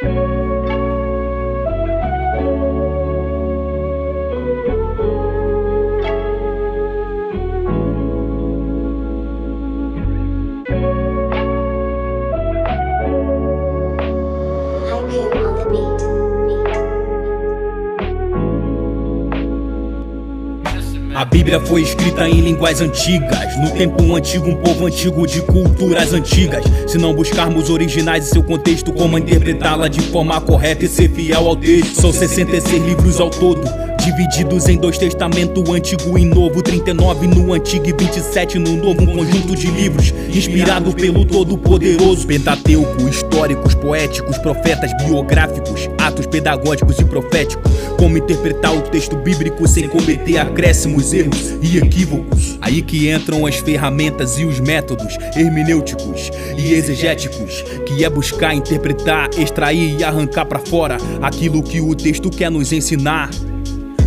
[0.00, 0.16] Haiku
[15.36, 16.29] on the beat.
[21.12, 26.12] A Bíblia foi escrita em línguas antigas, no tempo antigo, um povo antigo de culturas
[26.12, 26.64] antigas.
[26.86, 31.48] Se não buscarmos originais e seu contexto, como interpretá-la de forma correta e ser fiel
[31.48, 32.00] ao texto.
[32.00, 33.60] São 66 livros ao todo,
[34.04, 39.06] divididos em dois testamentos, antigo e novo, 39 no antigo e 27 no novo, um
[39.06, 42.24] conjunto de livros inspirado pelo Todo-Poderoso.
[42.24, 47.70] Pentateuco, históricos, poéticos, profetas, biográficos, atos pedagógicos e proféticos.
[48.00, 52.56] Como interpretar o texto bíblico sem cometer acréscimos, erros e equívocos.
[52.58, 59.28] Aí que entram as ferramentas e os métodos hermenêuticos e exegéticos, que é buscar, interpretar,
[59.38, 63.28] extrair e arrancar pra fora aquilo que o texto quer nos ensinar.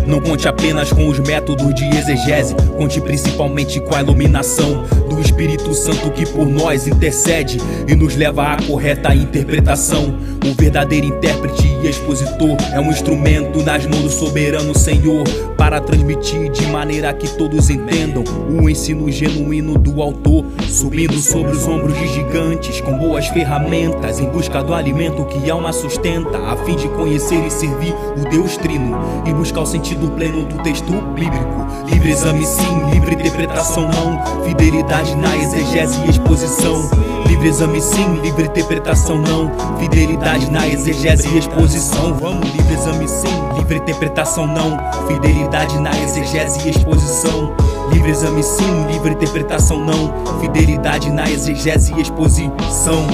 [0.06, 5.74] Não conte apenas com os métodos de exegese, conte principalmente com a iluminação do Espírito
[5.74, 10.16] Santo que por nós intercede e nos leva à correta interpretação.
[10.46, 15.24] O verdadeiro intérprete e expositor é um instrumento nas mãos do soberano Senhor
[15.58, 21.66] para transmitir de maneira que todos entendam o ensino genuíno do autor, subindo sobre os
[21.66, 26.76] ombros de gigantes com boas ferramentas em busca do alimento que alma sustenta, a fim
[26.76, 31.68] de conhecer e servir o Deus Trino e buscar o sentido pleno do texto bíblico.
[31.86, 36.90] Livre exame sim, livre interpretação não, fidelidade na exegese e exposição.
[37.28, 42.14] Livre exame sim, livre interpretação não, fidelidade na exegese e exposição.
[42.16, 43.28] Vamos, livre exame sim,
[43.58, 44.78] livre interpretação não,
[45.08, 47.54] fidelidade na exegese e exposição.
[47.92, 53.06] Livre exame sim, livre interpretação não, fidelidade na exegese e exposição.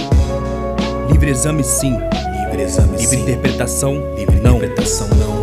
[1.11, 1.97] Livre exame sim,
[2.45, 3.22] livre exame livre sim.
[3.22, 4.57] interpretação, livre não.
[4.57, 5.39] interpretação não.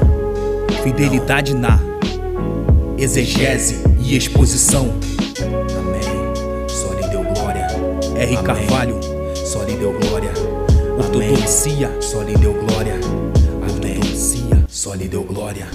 [0.86, 1.80] Fidelidade na
[2.96, 4.94] exegese e exposição.
[5.76, 6.68] Amém.
[6.68, 7.66] Só lhe deu glória.
[8.16, 8.36] R.
[8.44, 9.00] Carvalho,
[9.34, 10.30] só lhe deu glória.
[10.96, 12.94] Ortodoxia, só lhe deu glória.
[13.64, 15.66] Ortodoxia, só lhe deu glória.